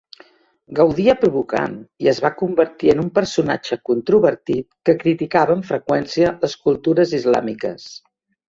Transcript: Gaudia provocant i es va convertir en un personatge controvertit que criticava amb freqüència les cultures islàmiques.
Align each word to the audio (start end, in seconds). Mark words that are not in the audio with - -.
Gaudia 0.77 1.13
provocant 1.23 1.75
i 2.05 2.09
es 2.13 2.21
va 2.23 2.31
convertir 2.39 2.89
en 2.95 3.03
un 3.03 3.11
personatge 3.19 3.79
controvertit 3.91 4.69
que 4.89 4.97
criticava 5.05 5.57
amb 5.59 5.71
freqüència 5.73 6.33
les 6.47 6.57
cultures 6.67 7.15
islàmiques. 7.21 7.89